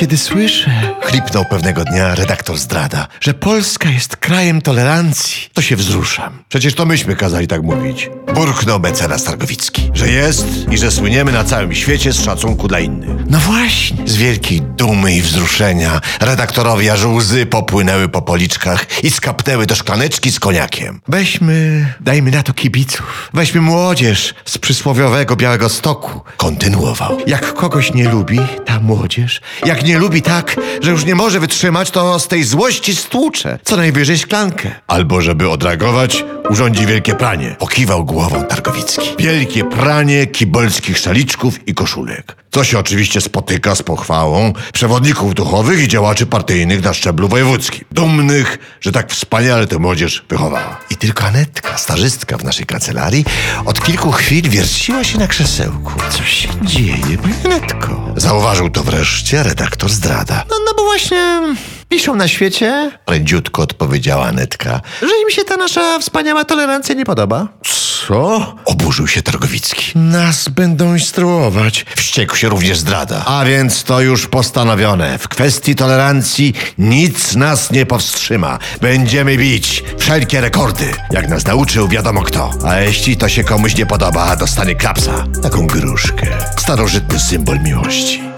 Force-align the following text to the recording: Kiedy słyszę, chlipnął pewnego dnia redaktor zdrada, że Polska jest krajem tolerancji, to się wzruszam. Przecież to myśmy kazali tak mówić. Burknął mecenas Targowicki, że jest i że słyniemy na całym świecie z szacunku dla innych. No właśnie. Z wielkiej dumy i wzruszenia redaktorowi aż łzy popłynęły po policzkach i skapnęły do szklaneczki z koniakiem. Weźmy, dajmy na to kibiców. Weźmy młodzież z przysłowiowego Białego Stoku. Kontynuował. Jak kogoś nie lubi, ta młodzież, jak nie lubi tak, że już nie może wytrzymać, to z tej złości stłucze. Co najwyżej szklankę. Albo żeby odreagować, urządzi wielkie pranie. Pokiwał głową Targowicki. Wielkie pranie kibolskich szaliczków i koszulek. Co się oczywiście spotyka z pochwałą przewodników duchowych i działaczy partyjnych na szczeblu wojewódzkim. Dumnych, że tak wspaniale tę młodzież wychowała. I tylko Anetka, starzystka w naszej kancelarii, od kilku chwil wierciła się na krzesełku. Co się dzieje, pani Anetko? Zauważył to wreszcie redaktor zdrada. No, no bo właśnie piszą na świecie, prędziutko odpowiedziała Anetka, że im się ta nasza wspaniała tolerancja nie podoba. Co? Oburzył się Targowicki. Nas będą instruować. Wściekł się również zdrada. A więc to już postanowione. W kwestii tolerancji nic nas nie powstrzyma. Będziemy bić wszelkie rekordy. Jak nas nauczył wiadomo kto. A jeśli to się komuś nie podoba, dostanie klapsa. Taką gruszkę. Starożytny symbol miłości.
Kiedy 0.00 0.18
słyszę, 0.18 0.70
chlipnął 1.02 1.44
pewnego 1.44 1.84
dnia 1.84 2.14
redaktor 2.14 2.58
zdrada, 2.58 3.06
że 3.20 3.34
Polska 3.34 3.88
jest 3.88 4.16
krajem 4.16 4.62
tolerancji, 4.62 5.48
to 5.52 5.62
się 5.62 5.76
wzruszam. 5.76 6.42
Przecież 6.48 6.74
to 6.74 6.86
myśmy 6.86 7.16
kazali 7.16 7.46
tak 7.46 7.62
mówić. 7.62 8.10
Burknął 8.34 8.80
mecenas 8.80 9.24
Targowicki, 9.24 9.90
że 9.94 10.08
jest 10.08 10.46
i 10.70 10.78
że 10.78 10.90
słyniemy 10.90 11.32
na 11.32 11.44
całym 11.44 11.74
świecie 11.74 12.12
z 12.12 12.24
szacunku 12.24 12.68
dla 12.68 12.80
innych. 12.80 13.26
No 13.30 13.38
właśnie. 13.38 14.08
Z 14.08 14.16
wielkiej 14.16 14.60
dumy 14.60 15.12
i 15.16 15.22
wzruszenia 15.22 16.00
redaktorowi 16.20 16.90
aż 16.90 17.04
łzy 17.04 17.46
popłynęły 17.46 18.08
po 18.08 18.22
policzkach 18.22 19.04
i 19.04 19.10
skapnęły 19.10 19.66
do 19.66 19.74
szklaneczki 19.74 20.30
z 20.30 20.40
koniakiem. 20.40 21.00
Weźmy, 21.08 21.86
dajmy 22.00 22.30
na 22.30 22.42
to 22.42 22.52
kibiców. 22.52 23.30
Weźmy 23.34 23.60
młodzież 23.60 24.34
z 24.44 24.58
przysłowiowego 24.58 25.36
Białego 25.36 25.68
Stoku. 25.68 26.20
Kontynuował. 26.36 27.18
Jak 27.26 27.54
kogoś 27.54 27.94
nie 27.94 28.08
lubi, 28.08 28.40
ta 28.66 28.80
młodzież, 28.80 29.40
jak 29.66 29.84
nie 29.84 29.89
lubi 29.98 30.22
tak, 30.22 30.56
że 30.80 30.90
już 30.90 31.04
nie 31.04 31.14
może 31.14 31.40
wytrzymać, 31.40 31.90
to 31.90 32.18
z 32.18 32.28
tej 32.28 32.44
złości 32.44 32.96
stłucze. 32.96 33.58
Co 33.64 33.76
najwyżej 33.76 34.18
szklankę. 34.18 34.70
Albo 34.86 35.20
żeby 35.20 35.50
odreagować, 35.50 36.24
urządzi 36.50 36.86
wielkie 36.86 37.14
pranie. 37.14 37.56
Pokiwał 37.58 38.04
głową 38.04 38.44
Targowicki. 38.44 39.08
Wielkie 39.18 39.64
pranie 39.64 40.26
kibolskich 40.26 40.98
szaliczków 40.98 41.68
i 41.68 41.74
koszulek. 41.74 42.36
Co 42.50 42.64
się 42.64 42.78
oczywiście 42.78 43.20
spotyka 43.20 43.74
z 43.74 43.82
pochwałą 43.82 44.52
przewodników 44.72 45.34
duchowych 45.34 45.80
i 45.82 45.88
działaczy 45.88 46.26
partyjnych 46.26 46.84
na 46.84 46.94
szczeblu 46.94 47.28
wojewódzkim. 47.28 47.84
Dumnych, 47.90 48.58
że 48.80 48.92
tak 48.92 49.10
wspaniale 49.12 49.66
tę 49.66 49.78
młodzież 49.78 50.24
wychowała. 50.28 50.80
I 50.90 50.96
tylko 50.96 51.24
Anetka, 51.24 51.78
starzystka 51.78 52.38
w 52.38 52.44
naszej 52.44 52.66
kancelarii, 52.66 53.24
od 53.64 53.82
kilku 53.82 54.12
chwil 54.12 54.50
wierciła 54.50 55.04
się 55.04 55.18
na 55.18 55.26
krzesełku. 55.26 55.92
Co 56.10 56.24
się 56.24 56.48
dzieje, 56.62 57.18
pani 57.22 57.34
Anetko? 57.44 57.89
Zauważył 58.30 58.70
to 58.70 58.82
wreszcie 58.82 59.42
redaktor 59.42 59.90
zdrada. 59.90 60.44
No, 60.50 60.56
no 60.66 60.72
bo 60.76 60.82
właśnie 60.82 61.40
piszą 61.88 62.14
na 62.16 62.28
świecie, 62.28 62.90
prędziutko 63.04 63.62
odpowiedziała 63.62 64.26
Anetka, 64.26 64.80
że 65.00 65.08
im 65.22 65.30
się 65.30 65.44
ta 65.44 65.56
nasza 65.56 65.98
wspaniała 65.98 66.44
tolerancja 66.44 66.94
nie 66.94 67.04
podoba. 67.04 67.48
Co? 68.06 68.54
Oburzył 68.64 69.06
się 69.06 69.22
Targowicki. 69.22 69.98
Nas 69.98 70.48
będą 70.48 70.94
instruować. 70.94 71.86
Wściekł 71.96 72.36
się 72.36 72.48
również 72.48 72.78
zdrada. 72.78 73.24
A 73.24 73.44
więc 73.44 73.84
to 73.84 74.00
już 74.00 74.26
postanowione. 74.26 75.18
W 75.18 75.28
kwestii 75.28 75.74
tolerancji 75.74 76.54
nic 76.78 77.36
nas 77.36 77.70
nie 77.70 77.86
powstrzyma. 77.86 78.58
Będziemy 78.80 79.36
bić 79.36 79.84
wszelkie 79.98 80.40
rekordy. 80.40 80.92
Jak 81.10 81.28
nas 81.28 81.46
nauczył 81.46 81.88
wiadomo 81.88 82.22
kto. 82.22 82.50
A 82.66 82.76
jeśli 82.76 83.16
to 83.16 83.28
się 83.28 83.44
komuś 83.44 83.76
nie 83.76 83.86
podoba, 83.86 84.36
dostanie 84.36 84.74
klapsa. 84.74 85.24
Taką 85.42 85.66
gruszkę. 85.66 86.26
Starożytny 86.58 87.20
symbol 87.20 87.60
miłości. 87.60 88.29